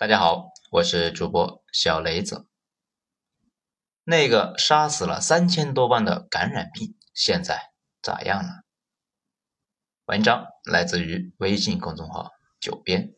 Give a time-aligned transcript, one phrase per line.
[0.00, 2.46] 大家好，我是主播小雷子。
[4.04, 8.62] 那个杀死了三千多万的感染病，现在咋样了？
[10.04, 12.30] 文章来自于微信公众号
[12.62, 13.12] “九编”，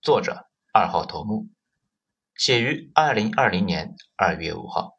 [0.00, 1.50] 作者二号头目，
[2.34, 4.94] 写于二零二零年二月五号。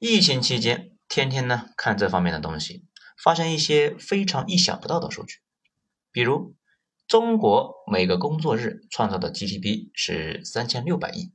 [0.00, 2.84] 疫情期间，天天呢看这方面的东西，
[3.16, 5.36] 发现一些非常意想不到的数据，
[6.10, 6.56] 比如。
[7.08, 11.32] 中国每个工作日创造的 GDP 是三千六百亿，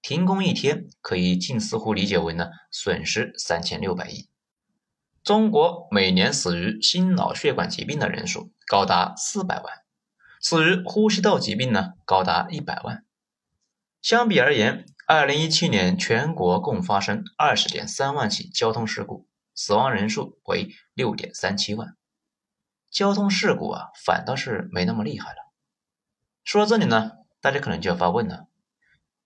[0.00, 4.30] 停工一天可以近似乎理解为呢损失三千六百亿。
[5.22, 9.74] 中国每年死于心脑血管疾病的人数高达四百万，
[10.40, 13.04] 死于呼吸道疾病呢高达一百万。
[14.00, 21.94] 相比而言，二零一七年全国共发生二十点三万起交通事故，死亡人数为六点三七万。
[22.94, 25.36] 交通事故啊，反倒是没那么厉害了。
[26.44, 28.46] 说到这里呢，大家可能就要发问了：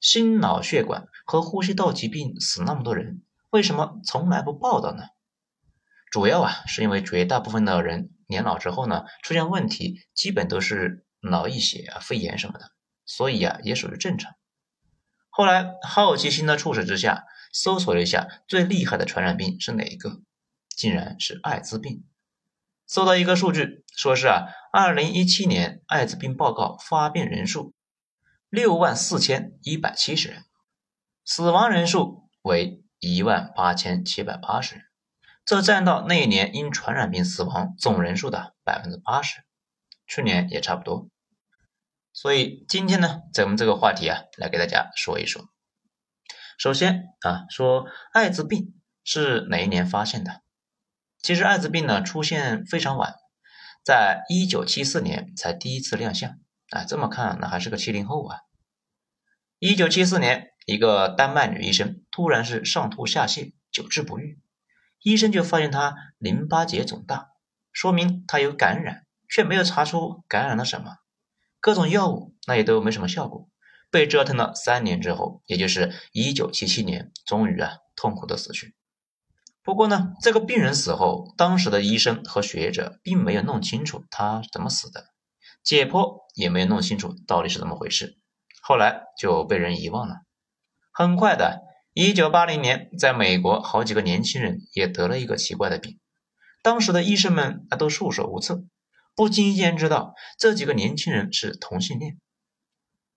[0.00, 5.04] 心脑血管和呼吸道疾病死那么多人，为什么从来不报道呢？
[6.10, 12.72] 主要啊，是因为绝大部分的人年老之后呢，出现问题基本都是脑溢血啊、肺炎什么的，
[13.04, 14.32] 所以啊，也属于正常。
[15.28, 20.22] 后来好奇心的促使之下，搜索了一下最厉害的传染病是哪一个，
[20.74, 22.06] 竟然是艾滋病。
[22.88, 27.74] 搜到一个数据，说是啊，二零一七年艾滋病报告发病人数
[28.48, 30.46] 六万四千一百七十人，
[31.22, 34.84] 死亡人数为一万八千七百八十人，
[35.44, 39.42] 这占到那一年因传染病死亡总人数的百分之八十，
[40.06, 41.10] 去年也差不多。
[42.14, 45.44] 所以今天呢，咱们这个话题啊，来给大家说一说。
[46.56, 50.40] 首先啊，说艾滋病是哪一年发现的？
[51.22, 53.14] 其实艾滋病呢出现非常晚，
[53.84, 56.38] 在一九七四年才第一次亮相
[56.70, 58.38] 啊，这么看那还是个七零后啊。
[59.58, 64.40] 一九七四年，一个丹麦女医生突然是上吐下泻，久治不愈，
[65.02, 67.30] 医生就发现她淋巴结肿大，
[67.72, 70.98] 说明她有感染，却没有查出感染了什么，
[71.58, 73.50] 各种药物那也都没什么效果，
[73.90, 78.76] 被折腾了三年之后，也就是一九七七年，终于啊痛苦的死去。
[79.68, 85.08] 不过呢，这个病人死后，当时的医生和学者并没有弄清楚他怎么死的，
[85.62, 88.16] 解剖也没有弄清楚到底是怎么回事，
[88.62, 90.22] 后来就被人遗忘了。
[90.90, 91.60] 很快的，
[91.92, 95.98] 一九八零年，在美国，好几个年轻人也得了一个奇怪的病，
[96.62, 98.64] 当时的医生们啊都束手无策，
[99.14, 102.16] 不经意间知道这几个年轻人是同性恋。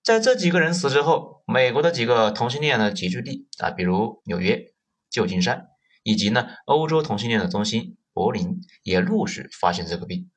[0.04, 4.74] 在这几个人死之后，美国的几个同性恋的集聚地啊，比如纽约、
[5.10, 5.68] 旧金山。
[6.04, 10.30] 以及呢，欧洲同性恋的中心柏林也陆续发现这个病，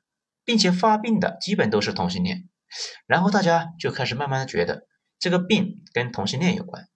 [0.44, 2.48] 并且发病的基本都是同性恋，
[3.06, 4.86] 然后大家就开始慢慢的觉得
[5.18, 6.88] 这个病跟同性恋有关。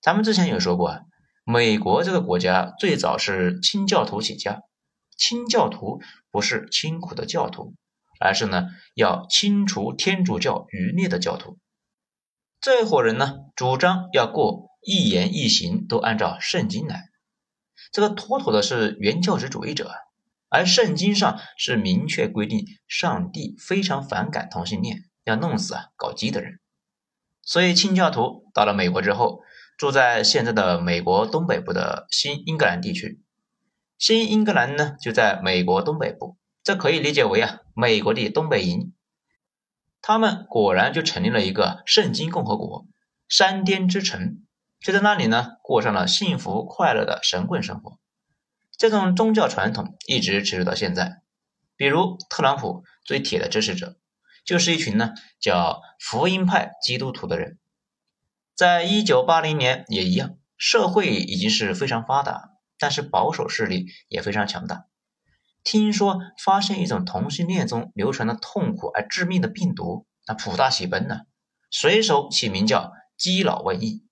[0.00, 1.00] 咱们之前有说过啊，
[1.44, 4.62] 美国这个国家最早是清教徒起家，
[5.16, 6.00] 清教徒
[6.30, 7.74] 不是清苦的教徒，
[8.20, 11.58] 而是呢要清除天主教余孽的教徒。
[12.60, 17.08] 这伙人呢主张要过一言一行都按照圣经来。
[17.90, 19.90] 这个妥妥的是原教旨主义者，
[20.48, 26.60] 而圣经上是明确规定，上帝非常反感同性恋，要弄死啊搞基的人。
[27.42, 29.40] 所以清教徒到了美国之后，
[29.76, 33.22] 住在现在的美国东北部的新英格兰地区。
[33.96, 38.92] 新英格兰呢就在美国东北部，这可以理解为啊美国的东北营。
[40.00, 42.86] 他们果然就成立了一个圣经共和国，
[43.28, 44.42] 山巅之城。
[44.80, 47.98] 就在那里呢，过上了幸福快乐的神棍生活。
[48.76, 51.22] 这种宗教传统一直持续到现在。
[51.76, 53.96] 比如特朗普最铁的支持者，
[54.44, 57.58] 就是一群呢叫福音派基督徒的人。
[58.54, 64.86] 在一九八零年也一样，社会已经是非常发达，但是保守势力也非常强大。
[65.62, 71.22] 听说发现一种同性恋中流传的痛苦而致命的病毒，那普大喜奔呢，
[71.70, 74.04] 随手起名叫基佬瘟疫。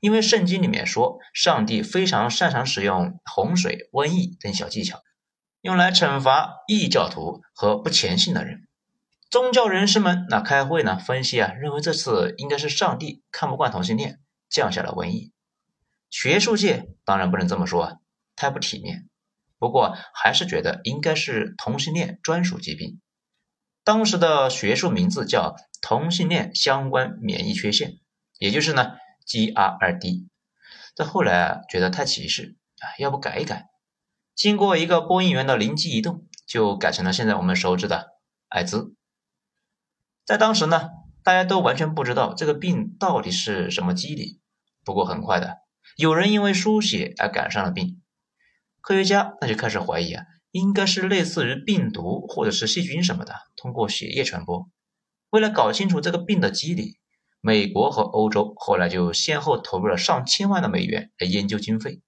[0.00, 5.00] 因为圣经里面说，上帝非常擅长使用洪水、瘟疫等小技巧，
[5.60, 8.68] 用来惩罚异教徒和不虔信的人。
[9.28, 15.32] 宗教人士们那开会呢，分析啊，认为这次应该是上帝看不惯同性恋，降下了瘟疫。
[16.10, 17.96] 学术界当然不能这么说啊，
[18.36, 19.08] 太不体面。
[19.58, 23.00] 不过还是觉得应该是同性恋专属疾病。
[23.82, 27.98] 当时的学术名字叫同性恋相关免疫缺陷，
[28.38, 28.92] 也就是呢。
[29.28, 30.26] G R 二 D，
[30.94, 33.68] 这后来啊觉得太歧视啊，要不改一改。
[34.34, 38.14] 经过一个播音员的灵机一动，就改成了现在我们熟知的
[38.48, 38.94] 艾滋。
[40.24, 40.88] 在当时呢，
[41.22, 44.40] 大家都完全不知道这个病到底是什么机理。
[44.82, 45.58] 不过很快的，
[45.96, 48.00] 有人因为输血而感上了病，
[48.80, 54.70] 科学家那就开始怀疑啊，应该是类似于病毒或者是细菌什么的，通过血液传播。
[55.28, 56.98] 为了搞清楚这个病的机理，
[57.40, 62.00] 美国和欧洲后来就先后投入了上千万的美元来研究经费，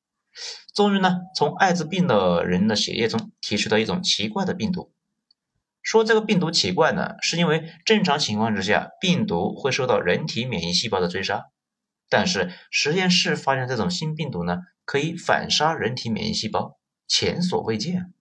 [0.75, 4.93] 终于呢，从艾滋病的人的血液中提取到一种奇怪的病毒。
[5.83, 11.47] 说这个病毒奇怪呢，是因为正常情况之下，病毒会受到人体免疫细胞的追杀，
[12.09, 16.79] 但是实验室发现这种新病毒呢，可以反杀人体免疫细胞，
[17.09, 18.13] 前所未见。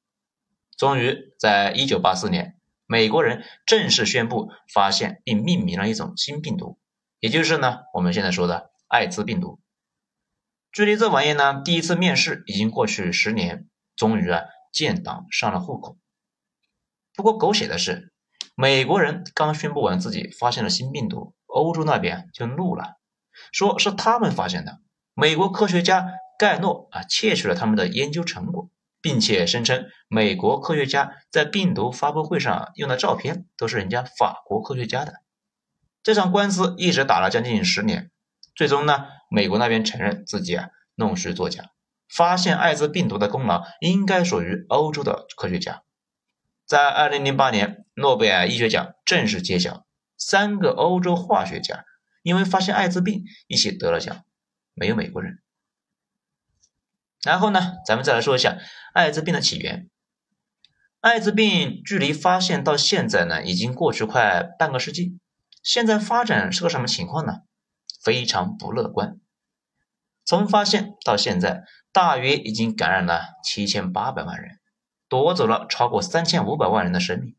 [0.78, 6.80] 终于在一九八四年，美国人正式宣布发现并命名了一种新病毒，
[7.20, 9.60] 也就是呢我们现在说的艾滋病毒。
[10.72, 15.98] 距离这玩意呢第一次面世已经过去十年，终于啊建档上了户口。
[17.16, 18.14] 不过狗血的是，
[18.56, 22.96] 美国人刚宣布完自己发现了新病毒，欧洲那边就怒了，
[23.52, 24.80] 说是他们发现的。
[25.14, 28.70] 美国科学家盖诺啊窃取了他们的研究成果，
[29.02, 35.16] 并且声称美国科学家在病毒发布会上用的照片都是人家法国科学家的。
[36.02, 38.10] 这场官司一直打了将近十年，
[38.56, 41.72] 最终呢，美国那边承认自己啊弄虚作假，
[42.08, 45.84] 发现艾滋病毒的功劳应该属于欧洲的科学家。
[46.66, 49.86] 在二零零八年，诺贝尔医学奖正式揭晓，
[50.18, 51.84] 三个欧洲化学家
[52.22, 54.24] 因为发现艾滋病一起得了奖，
[54.74, 55.42] 没有美国人。
[57.24, 58.58] 然后呢，咱们再来说一下
[58.94, 59.90] 艾滋病的起源。
[61.02, 65.18] 艾滋病距离发现到现在呢，已经过去快半个世纪，
[65.62, 67.42] 现在发展是个什么情况呢？
[68.02, 69.20] 非常不乐观。
[70.26, 74.60] 从发现到现在，大约已经感染了七千八百万人。
[75.08, 77.36] 夺走了超过三千五百万人的生命，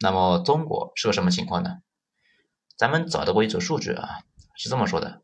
[0.00, 1.76] 那么中国是个什么情况呢？
[2.76, 4.24] 咱们找到过一组数据啊，
[4.56, 5.22] 是这么说的：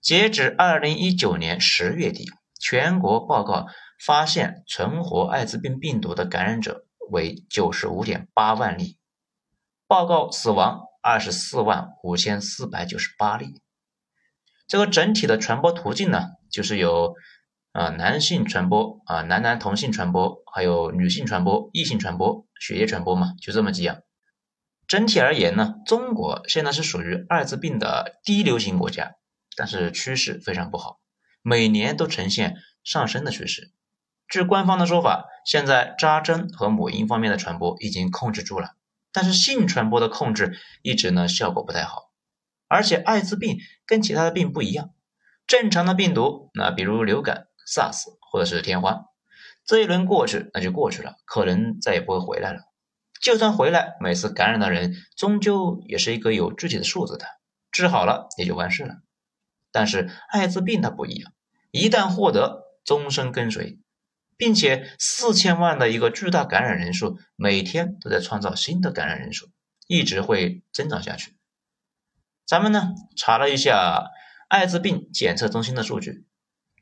[0.00, 2.26] 截止二零一九年十月底，
[2.58, 3.68] 全国报告
[4.04, 8.98] 发现存活艾滋病病毒的感染者为九十五点八万例，
[9.86, 13.60] 报告死亡二十四万五千四百九十八例。
[14.66, 17.14] 这个整体的传播途径呢，就是有。
[17.72, 24.00] 啊，男性传播啊，男男同性传播，还有女性传播、异性传播、血液传播嘛，就这么几样。
[24.88, 29.12] 整体而言呢，中国现在是属于艾滋病的低流行国家，
[29.54, 30.98] 但是趋势非常不好，
[31.42, 33.70] 每年都呈现上升的趋势。
[34.28, 38.70] 据官方的说法，现在扎针和母婴方面的传播已经控制住了，
[39.12, 42.12] 但是性传播的控制一直呢效果不太好。
[42.66, 44.90] 而且艾滋病跟其他的病不一样，
[45.46, 47.46] 正常的病毒，那比如流感。
[47.70, 49.04] SARS 或者是天花，
[49.66, 52.60] 这一轮过去那就过去了，可能再也不会回来了。
[53.20, 57.26] 就算回来，每次感染的人终究也是一个有具体的数字的，
[57.70, 58.94] 治好了也就完事了。
[59.70, 61.30] 但是艾滋病它不一样，
[61.70, 63.78] 一旦获得，终身跟随，
[64.38, 69.50] 并且四千万的一个巨大感染人数，每天都在创造新的感染人数，
[69.86, 71.36] 一直会增长下去。
[72.46, 74.06] 咱们呢查了一下
[74.48, 76.24] 艾滋病检测中心的数据。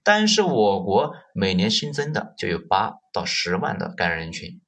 [0.05, 4.61] 单是我国每年新增的就有八到十万的感染人群，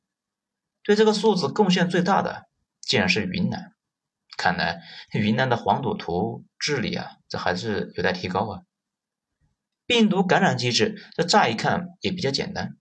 [0.82, 2.49] 对这个数字贡献最大的
[2.81, 3.75] 竟然是云南。
[4.37, 4.82] 看来
[5.12, 8.62] 云南的黄赌毒治理啊，这还是有待提高啊。
[9.88, 12.76] 病毒感染机制，这乍一看也比较简单。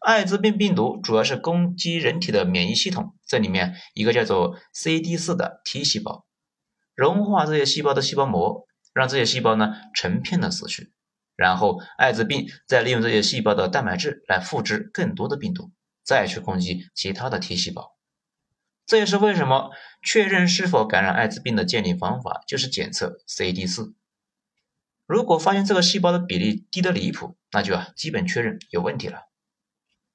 [0.00, 6.26] 艾滋病病毒主要是攻击人体的免疫系统，这里面一个叫做 CD4 的 T 细胞，
[6.96, 10.92] 融化这些细胞的细胞膜，让这些细胞呢成片的死去。
[11.36, 15.70] 然后，艾滋病再利用这些细胞的蛋白质来复制更多的病毒，
[16.02, 17.96] 再去攻击其他的 T 细胞。
[18.86, 19.70] 这也是为什么
[20.02, 23.94] 确认是否感染艾滋病的鉴定方法就是检测 CD4。
[25.10, 29.22] 如果发现这个细胞的比例低得离谱，那就啊基本确认有问题了。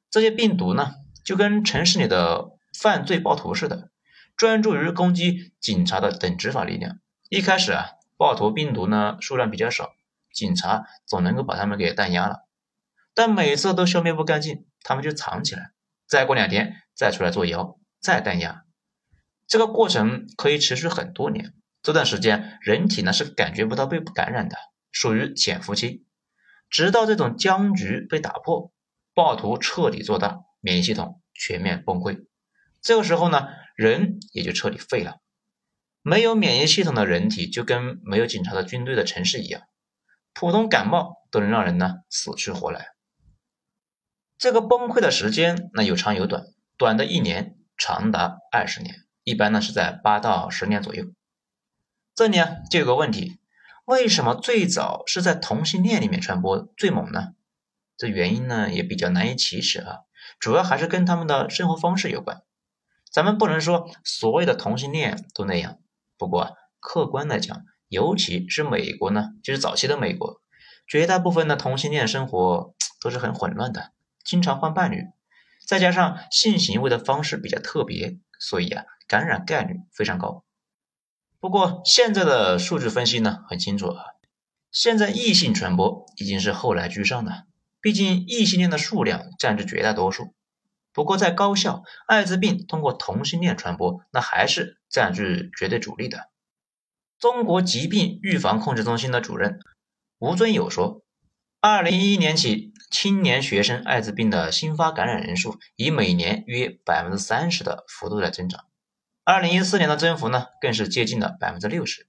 [0.09, 0.93] 这些病毒呢，
[1.25, 3.89] 就跟城市里的犯罪暴徒似的，
[4.37, 6.99] 专注于攻击警察的等执法力量。
[7.27, 9.89] 一开始啊，暴徒病毒呢数量比较少。
[10.33, 12.47] 警察总能够把他们给弹压了，
[13.13, 15.71] 但每次都消灭不干净，他们就藏起来，
[16.07, 18.63] 再过两天再出来作妖，再弹压。
[19.45, 24.55] 这个过程可以持续很多年，这段时间人体呢是感觉不到被感染的，
[24.95, 26.05] 属于潜伏期，
[26.69, 28.71] 直到这种僵局被打破，
[29.13, 32.25] 暴徒彻底做大，免疫系统全面崩溃，
[32.81, 35.17] 这个时候呢，人也就彻底废了。
[36.01, 39.63] 没有免疫系统的人体就跟没有警察的军队的城市一样。
[40.33, 42.87] 普通感冒都能让人呢死去活来，
[44.37, 46.45] 这个崩溃的时间那有长有短，
[46.77, 51.05] 短的一年，长达二十年，一般呢是在八到十年左右。
[52.13, 53.39] 这里啊就有个问题，
[53.85, 57.35] 为什么最早是在同性恋里面传播最猛呢？
[57.95, 59.99] 这原因呢也比较难以启齿啊，
[60.39, 62.41] 主要还是跟他们的生活方式有关。
[63.11, 65.77] 咱们不能说所有的同性恋都那样，
[66.17, 70.41] 不过客观来讲，尤其是美国呢，就是早期的美国，
[70.87, 73.91] 绝大部分的同性恋生活 都是很混乱的，
[74.23, 75.03] 经常换伴侣，
[75.67, 80.43] 再加上性行为的方式比较特别，所以啊，感染概率非常高。
[81.45, 84.03] 不过现在的数据分析呢很清楚啊，
[84.71, 87.45] 现在异性传播已经是后来居上的。
[87.79, 90.33] 毕竟异性恋的数量占据绝大多数，
[90.91, 96.31] 不过在高校，艾滋病通过同性恋传播，那还是占据绝对主力的。
[97.19, 99.59] 中国疾病预防控制中心的主任
[100.17, 101.03] 吴尊友说，
[101.61, 108.65] 二零一一年起，青年学生艾滋病的新发感染人数以每年约百分之三十的幅度在增长，
[109.27, 112.05] 二零一四年的增幅呢，更是接近了百分之六十。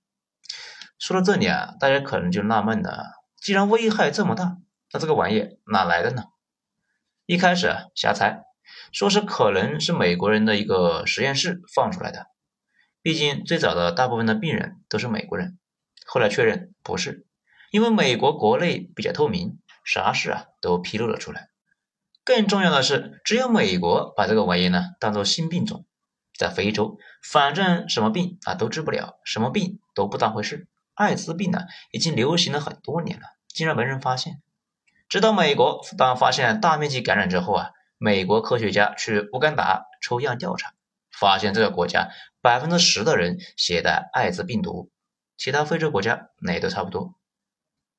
[0.99, 4.59] 说到这里啊，大家可能就纳闷了，既然危害这么大，
[4.93, 6.25] 那这个玩意哪来的呢？
[7.25, 8.43] 一开始啊，瞎猜，
[8.93, 12.27] 说是可能是美国人的一个实验室放出来的。
[13.01, 15.59] 毕竟最早的大部分的病人都是美国人。
[16.05, 17.27] 后来确认不是，
[17.71, 21.49] 因为美国国内比较透明，啥事啊都披露了出来。
[22.25, 25.87] 更重要的是，只有美国把这个玩意呢当做新病种。
[26.39, 30.67] 在非洲，反正什么病啊都治不了，什么病都不当回事。
[30.95, 34.41] 艾滋病呢已经流行了很多年了，竟然没人发现。
[35.09, 40.73] 直到美国当发现大面积感染之后啊，美国科学家去乌干达抽样调查，
[41.11, 42.09] 发现这个国家
[42.41, 44.91] 百分之十的人携带艾滋病毒，
[45.37, 47.15] 其他非洲国家那也都差不多。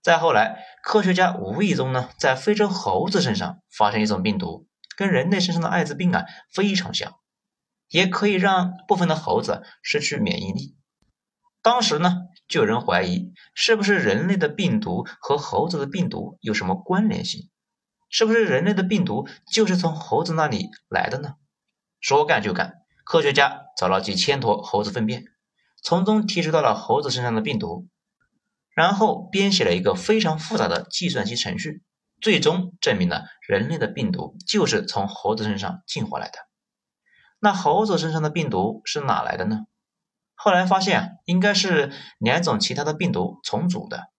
[0.01, 7.15] 再后来，科学家无意中呢，在非洲猴子身上发现一种病毒，跟人类身上的艾滋病啊非常像，
[7.89, 10.75] 也可以让部分的猴子失去免疫力。
[11.61, 12.23] 当时呢。
[12.47, 17.49] 就有人怀疑，是不是人类的病毒和猴子的病毒有什么关联性？
[18.09, 21.33] 是不是人类的病毒就是从猴子那里来的呢？
[21.99, 25.25] 说干就干，科学家找了几千坨猴子粪便，
[25.83, 27.89] 从中提取到了猴子身上的病毒，
[28.73, 31.83] 然后编写了一个非常复杂的计算机程序，
[32.21, 36.46] 最终证明了人类的病毒就是从猴子身上进化来的。
[37.39, 39.65] 那猴子身上的病毒是哪来的呢？
[40.35, 44.09] 后来发现应该是两种其他的病毒重组的，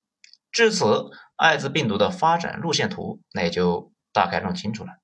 [0.51, 4.99] 至此艾滋病毒的发展路线图那也就大概弄清楚了。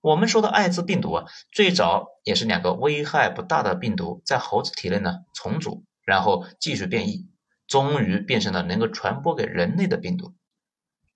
[0.00, 7.28] 我们说的艾滋病毒啊，最早也是两个危害不大的病毒在猴子体内呢重组，然后继续变异，
[7.66, 10.34] 终于变成了能够传播给人类的病毒。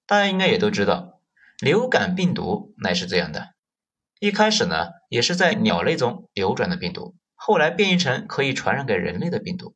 [0.07, 1.21] 大家应该也都知道，
[1.61, 3.55] 流感病毒乃是这样的，
[4.21, 7.17] 一开始呢也是在鸟类中流转的病毒。
[7.35, 9.75] 后来变异成可以传染给人类的病毒，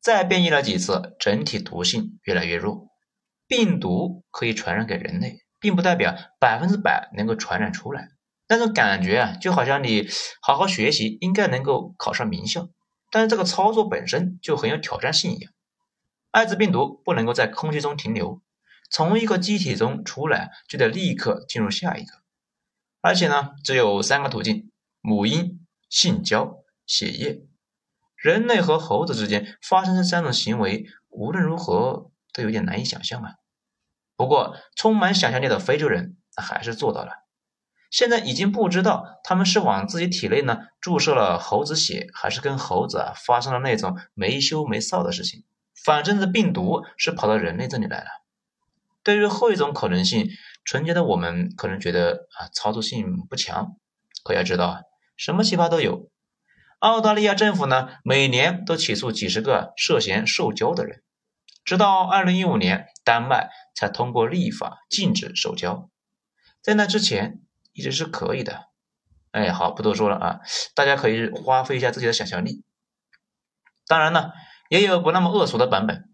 [0.00, 2.86] 再变异了几次，整体毒性越来越弱。
[3.48, 8.08] 病毒可以传染给人类，并不代表百分之百能够传染出来。
[8.48, 10.06] 那种感觉啊，就好像你
[10.40, 12.68] 好好学习，应该能够考上名校，
[13.10, 15.52] 但是这个操作本身就很有挑战性一样。
[16.30, 18.40] 艾滋病毒不能够在空气中停留，
[18.92, 22.12] 从一个机体中出来就得立刻进入下一个，
[23.06, 26.64] 而且呢，只有三个途径：母婴、性交。
[26.88, 27.46] 血液，
[28.16, 33.34] 人类和猴子之间发生这三种行为，无论如何都有点难以想象啊。
[34.16, 37.12] 不过，充满想象力的非洲人还是做到了。
[37.92, 45.44] 现在已经不知道他们是往自己体内呢注射了猴子血，还是跟猴子啊发生了那种没羞没臊的事情。
[45.84, 48.08] 反正这病毒是跑到人类这里来了。
[49.04, 50.28] 对于后一种可能性，
[50.66, 53.76] 纯洁的我们可能觉得啊操作性不强。
[54.24, 54.80] 可要知道啊，
[55.16, 56.10] 什么奇葩都有。
[56.80, 61.04] 澳大利亚政府呢，每年都起诉几十个涉嫌受教的人，
[61.64, 65.88] 直到二零一五年，丹麦才通过立法禁止受教，
[66.60, 67.40] 在那之前
[67.72, 68.64] 一直是可以的。
[69.30, 70.40] 哎，好，不多说了啊，
[70.74, 72.64] 大家可以花费一下自己的想象力。
[73.86, 74.32] 当然呢，
[74.68, 76.10] 也有不那么恶俗的版本，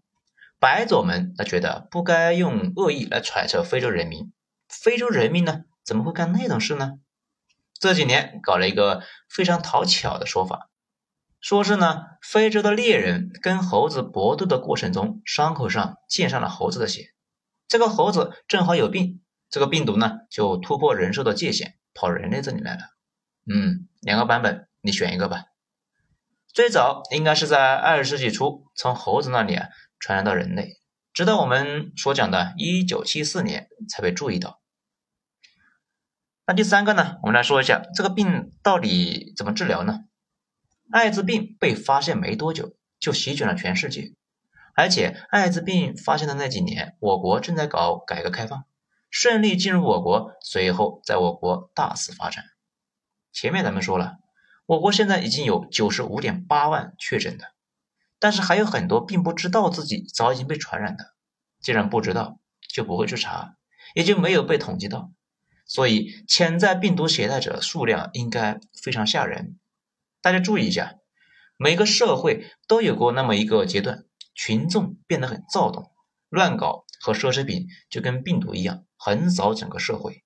[0.59, 4.31] 白左们他觉得不该用恶意来揣测非洲人民，
[4.81, 6.93] 非洲人民呢怎么会干那种事呢？
[7.79, 10.69] 这几年搞了一个非常讨巧的说法，
[11.41, 17.13] 说是呢，非洲的猎人跟猴子搏斗的过程中，伤口上溅上了猴子的血，
[17.67, 22.81] 这个猴子正好有病，这个病毒呢就突破人兽的界限，跑人类这里来了。
[23.45, 25.47] 嗯，两个版本，你选一个吧。
[26.53, 29.67] 最早应该是在二十世纪初从猴子那里啊
[29.99, 30.77] 传染到人类，
[31.11, 34.61] 直到我们所讲的1974年才被注意到。
[36.45, 37.19] 那第三个呢？
[37.21, 40.01] 我们来说一下这个病到底怎么治疗呢？
[40.91, 44.13] 艾滋病被发现没多久，就席卷了全世界。
[44.75, 48.65] 而且，艾滋病发现的那几年，我国正在搞改革开放，
[49.09, 52.43] 顺利进入我国，随后在我国大肆发展。
[53.31, 54.17] 前面咱们说了，
[54.65, 57.53] 我国现在已经有九十五点八万确诊的，
[58.19, 61.13] 但是还有很多并不知道自己早已经被传染的。
[61.61, 63.55] 既然不知道，就不会去查，
[63.95, 65.09] 也就没有被统计到。
[65.73, 69.57] 所以，潜在病毒携带者数量应该非常吓人。
[70.21, 70.97] 大家注意一下，
[71.57, 74.05] 每个社会都有过那么一个阶段。
[74.35, 75.91] 群众变得很躁动，
[76.29, 80.23] 乱搞和奢侈品就跟病毒一样横扫整个社会。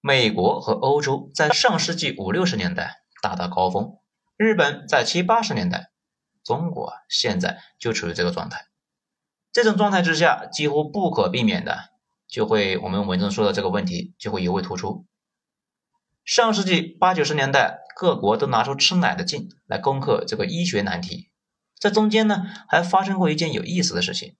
[0.00, 4.00] 美国和欧洲在上世纪五六十年代达到高峰，
[4.36, 5.92] 日本在七八十年代，
[6.42, 8.66] 中国现在就处于这个状态。
[9.52, 11.91] 这种状态之下，几乎不可避免的
[12.32, 15.04] 就会我们文中说的这个问题就会尤为突出。
[16.24, 21.28] 上世纪八九十年代，各国都拿出吃奶的劲来攻克这个医学难题。
[21.78, 24.36] 这中间呢，还发生过一件有意思的事情。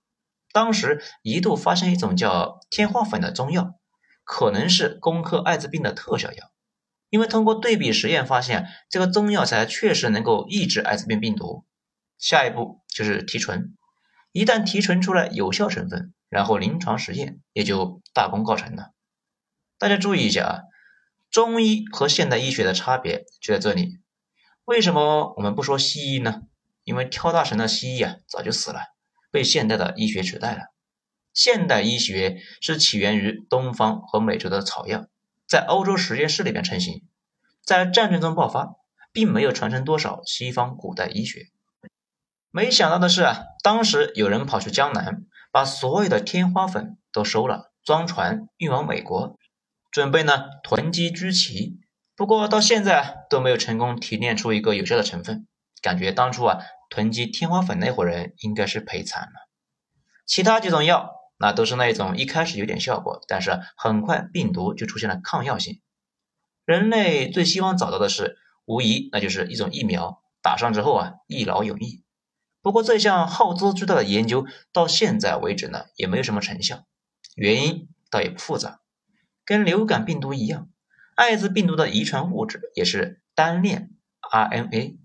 [0.55, 3.75] 当时一度发生一种叫天花粉的中药，
[4.25, 6.51] 可能是攻克艾滋病的特效药。
[7.11, 11.67] 因为通过对比实验发现，这个中药材确实能够抑制艾滋病病毒。
[12.17, 13.77] 下一步就是提纯，
[14.33, 18.93] 一旦提纯出来有效成分，然后临床实验也就大功告成了。
[19.77, 20.53] 大家注意一下啊，
[21.31, 23.99] 中医和现代医学的差别就在这里。
[24.65, 26.41] 为什么我们不说西医呢？
[26.85, 28.81] 因为跳大神的西医啊，早就死了，
[29.31, 30.73] 被现代的医学取代了。
[31.35, 35.05] 现代医学是起源于东方和美洲的草药，
[35.47, 37.03] 在欧洲实验室里边成型，
[37.63, 38.77] 在战争中爆发，
[39.13, 41.51] 并没有传承多少西方古代医学。
[42.51, 49.37] 没想到的是啊，当时有人跑去江南，把所有的天花粉都收了，装船运往美国，
[49.91, 51.79] 准备呢囤积居奇。
[52.17, 55.47] 不过到现在都没有成功提炼出一个有效的成分。
[55.83, 56.59] 感觉当初啊
[56.91, 59.49] 囤积天花粉那伙人应该是赔惨了。
[60.25, 65.83] 其他几种药那都是那一种一开始有点效果，但是很快病毒就出现了抗药性。
[66.65, 72.05] 人类最希望找到的是，无疑那就是一种疫苗，打上之后啊一劳永逸。
[72.63, 76.85] 不过这项耗资巨大的研究到现在为止呢也没有什么成效，
[77.35, 78.81] 原因倒也不复杂，
[79.45, 80.69] 跟流感病毒一样，
[81.17, 83.91] 艾滋病毒的遗传物质也是单链
[84.31, 84.99] RNA。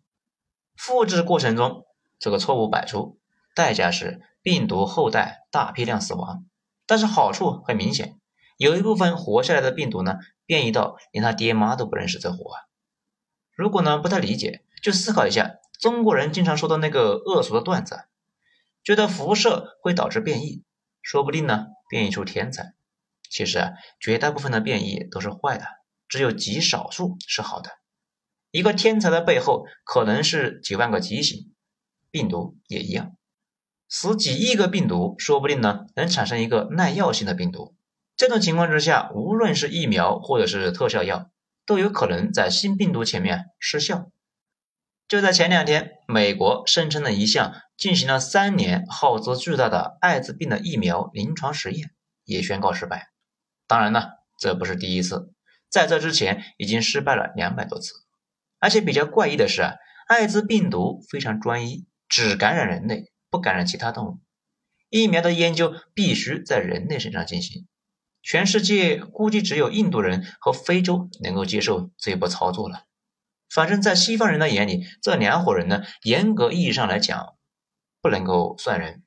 [0.75, 1.85] 复制过程中，
[2.19, 3.19] 这个错误百出，
[3.55, 6.45] 代价是病毒后代大批量死亡。
[6.85, 8.19] 但是好处很明显，
[8.57, 12.57] 有一部分活下来的病毒呢，变异到连他爹妈都不认识这货啊。
[13.55, 18.05] 如果呢不太理解，就思考一下中国人经常说的那个恶俗的段子，
[18.83, 20.63] 觉得辐射会导致变异，
[21.01, 22.73] 说不定呢变异出天才。
[23.29, 25.65] 其实啊，绝大部分的变异都是坏的，
[26.07, 27.71] 只有极少数是好的。
[28.51, 31.53] 一个天才的背后，可能是几万个畸形。
[32.09, 33.17] 病毒也一样，
[33.89, 37.75] 死几亿个病毒，说不定呢能产生一个耐药性的病毒。
[38.15, 41.29] 这种情况之下，无论是疫苗或者是特效药，
[41.65, 44.09] 都有可能在新病毒前面失效。
[45.07, 51.91] 就在前两天，美国声称的一项进行了三年、耗资巨大的艾滋病的疫苗临床实验
[52.25, 53.07] 也宣告失败。
[53.67, 55.31] 当然了，这不是第一次，
[55.69, 57.93] 在这之前已经失败了两百多次。
[58.59, 59.75] 而且比较怪异的是啊，
[60.07, 64.19] 艾滋病毒非常专一，只感染人类，不感染其他动物。
[64.89, 67.65] 疫苗的研究必须在人类身上进行，
[68.21, 72.83] 全世界估计只有印度人和非洲能够接受这一波操作了。
[73.49, 77.35] 反正，在西方人的眼里，这两伙人呢，严格意义上来讲，
[78.01, 79.03] 不能够算人。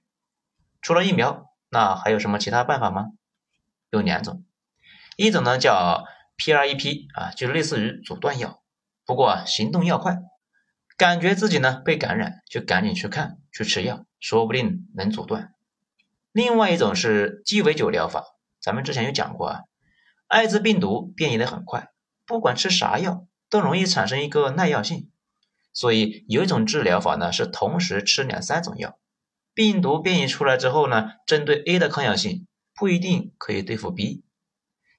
[0.80, 3.08] 除了疫苗，那还有什么其他办法吗？
[3.90, 4.44] 有两种，
[5.16, 6.04] 一种呢叫
[6.38, 8.62] PREP 啊，就类似于阻断药。
[9.04, 10.18] 不过行动要快，
[10.96, 15.52] 感觉自己呢被感染，就赶紧去看去吃药，说不定能阻断。
[16.32, 18.24] 另外一种是鸡尾酒疗法，
[18.60, 19.60] 咱们之前有讲过啊，
[20.28, 21.88] 艾滋病毒变异的很快，
[22.24, 25.10] 不管吃啥药都容易产生一个耐药性，
[25.72, 28.98] 所以有一种治疗法呢是同时吃两三种药，
[29.52, 34.24] 病毒变异出来之后呢，针对 A 的抗药性不一定可以对付 B。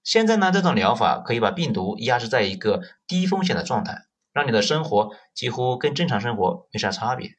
[0.04, 7.38] 现在呢，这种疗法可以把病毒压制在一个低风险的状态，让你的生活几乎跟正常生活没啥差别。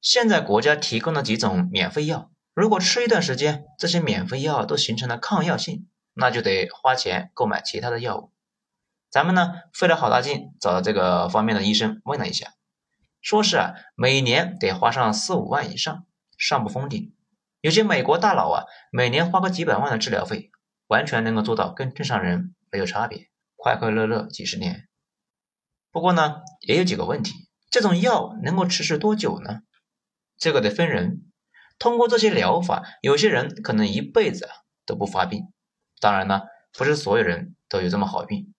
[0.00, 8.31] 现在国家提供了几种免费药，如果吃一段时间，这些免费药都形成了抗药性，那就得花钱购买其他的药物。
[9.12, 12.54] 咱们呢费了好大劲找到这个方面的医生问了一下，
[13.20, 16.04] 说是啊每年得花上四五万以上，
[16.36, 17.14] 上不封顶。
[17.60, 20.50] 有些美国大佬啊，每年花个几百万的治疗费。
[20.88, 24.88] 完全能够做到跟正常人没有差别，快快乐乐几十年。
[25.90, 29.62] 不过呢，也有几个问题，这种药能够持续多久呢？
[30.36, 31.32] 这个得分人。
[31.78, 34.50] 通过这些疗法，有些人可能一辈子
[34.84, 35.50] 都不发病。
[35.98, 36.42] 当然呢，
[36.76, 38.52] 不是所有人都有这么好运。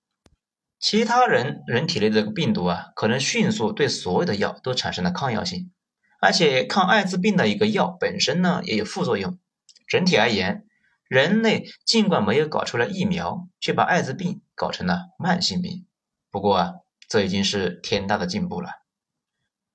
[0.83, 5.71] 其他人人体内的这个病毒啊，可能迅速对所有的药都产生了抗药性，
[6.19, 9.39] 而且抗艾滋病的一个药本身呢也有副作用。
[9.87, 10.65] 整体而言，
[11.07, 15.87] 人类尽管没有搞出来疫苗，却把艾滋病搞成了慢性病。
[16.29, 16.73] 不过啊，
[17.07, 18.69] 这已经是天大的进步了。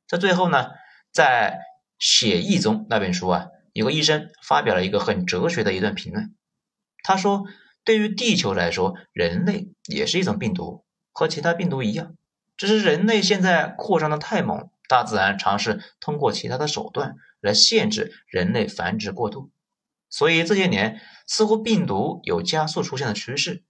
[0.07, 0.67] 在最后呢，
[1.11, 1.53] 在
[1.99, 6.37] 《血液中》那本书啊，有个医生发表了一个很哲学的一段评论。
[7.03, 7.47] 他说
[7.83, 10.85] ：“对于地球来说，人类也是一种病毒。”
[11.19, 12.15] 和其他病毒一样，
[12.57, 19.51] 只是人类现在扩张的太猛，大自然尝试通过其他的手段来限制人类繁殖过度，
[20.09, 23.65] 所以这些年似乎病毒有加速出现的趋势。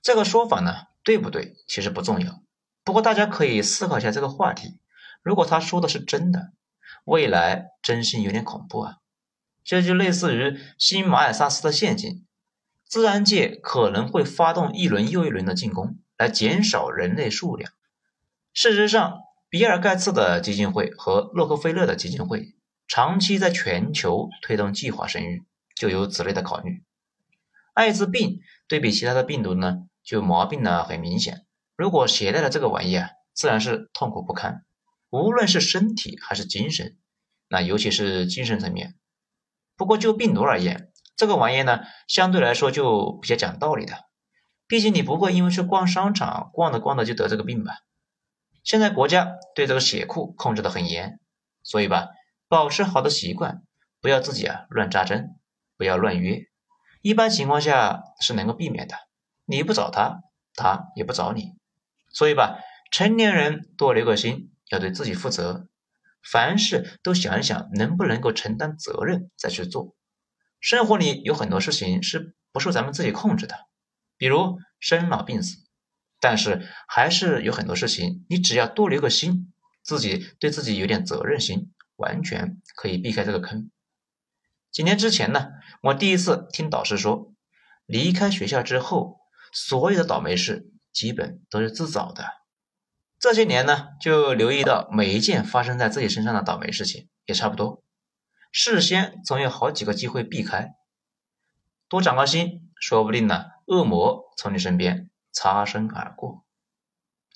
[0.00, 1.56] 这个说法呢，对不对？
[1.68, 2.40] 其实不重要。
[2.84, 4.78] 不过大家可以思考一下这个话题：
[5.22, 6.52] 如果他说的是真的，
[7.04, 8.96] 未来真心有点恐怖啊！
[9.62, 12.24] 这就类似于新马尔萨斯的陷阱，
[12.86, 15.98] 自然界可能会发动一轮又一轮的进攻。
[16.20, 17.72] 来减少人类数量。
[18.52, 22.54] 事实上，比尔盖茨的基金会和洛克菲勒的基金会
[22.86, 25.42] 长期在全球推动计划生育，
[25.74, 26.82] 就有此类的考虑。
[27.72, 31.46] 艾滋病对比其他的病毒呢，就毛病呢很明显。
[31.74, 34.66] 如果携带了这个玩意啊，自然是痛苦不堪，
[35.08, 36.98] 无论是身体还是精神，
[37.48, 38.94] 那尤其是精神层面。
[39.74, 44.09] 不过就病毒而言，这个玩意呢，相对来说就比较讲道理的。
[44.70, 47.78] 毕竟你不会因为去逛商场逛着逛着就得这个病吧？
[48.62, 51.18] 现在国家对这个血库控制的很严，
[51.64, 52.10] 所以吧，
[52.46, 53.64] 保持好的习惯，
[54.00, 55.34] 不要自己啊乱扎针，
[55.76, 56.46] 不要乱约，
[57.02, 58.94] 一般情况下是能够避免的。
[59.44, 60.20] 你不找他，
[60.54, 61.56] 他也不找你，
[62.12, 62.60] 所以吧，
[62.92, 65.66] 成年人多留个心，要对自己负责，
[66.22, 69.96] 凡事都想一想能不能够承担责任再去做。
[70.60, 73.56] 生活里有很多事情是不受咱们自己控制的。
[74.20, 75.64] 比如生老病死，
[76.20, 79.50] 但是还是有很多事情，你只要多留个心，
[79.82, 83.70] 自己对自己有点责任心，完全可以避开这个坑。
[84.70, 85.48] 几年之前呢，
[85.84, 87.32] 我第一次听导师说，
[87.86, 89.20] 离开学校之后，
[89.54, 92.26] 所有的倒霉事基本都是自找的。
[93.18, 97.82] 这些年呢，就留意到每一件发生在自己身上的倒霉事情也差不多，
[98.52, 100.74] 事先总有好几个机会避开，
[101.88, 103.49] 多长个心，说不定呢。
[103.70, 106.44] 恶魔从你身边擦身而过。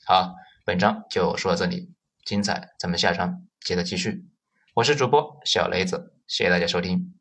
[0.05, 1.95] 好，本章就说到这里，
[2.25, 4.27] 精彩咱们下章接着继续。
[4.75, 7.15] 我是主播小雷子，谢谢大家收听。